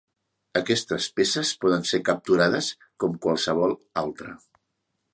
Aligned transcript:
Aquestes 0.59 1.07
peces 1.19 1.51
poden 1.65 1.87
ser 1.91 2.01
capturades 2.09 2.73
com 3.05 3.23
qualsevol 3.27 3.81
altra. 4.07 4.39